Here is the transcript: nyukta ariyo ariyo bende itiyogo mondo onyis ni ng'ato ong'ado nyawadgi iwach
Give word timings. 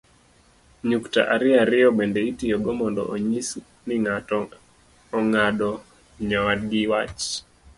nyukta 0.89 1.21
ariyo 1.33 1.55
ariyo 1.63 1.89
bende 1.97 2.19
itiyogo 2.31 2.69
mondo 2.79 3.01
onyis 3.13 3.49
ni 3.85 3.95
ng'ato 4.03 4.39
ong'ado 5.17 5.69
nyawadgi 6.27 6.79
iwach 6.85 7.23